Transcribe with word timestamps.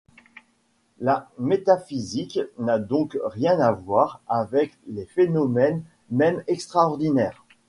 La 0.99 1.29
métaphysique 1.37 2.39
n'a 2.57 2.79
donc 2.79 3.19
rien 3.23 3.59
à 3.59 3.71
voir 3.71 4.19
avec 4.27 4.71
les 4.87 5.05
phénomènes 5.05 5.83
même 6.09 6.41
extraordinaires. 6.47 7.45